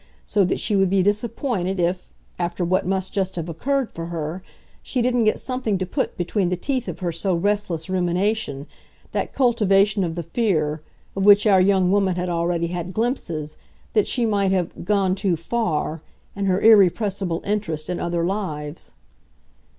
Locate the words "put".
5.85-6.17